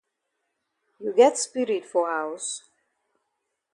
You 0.99 1.13
get 1.13 1.37
spirit 1.37 1.85
for 1.85 2.09
haus? 2.09 2.63